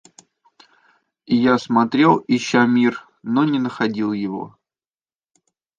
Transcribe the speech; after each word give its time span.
И 1.27 1.35
я 1.35 1.59
смотрел, 1.59 2.23
ища 2.27 2.65
мир, 2.65 3.07
но 3.21 3.43
не 3.43 3.59
находил 3.59 4.13
его. 4.13 4.57